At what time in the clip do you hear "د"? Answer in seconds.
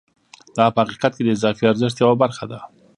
1.23-1.29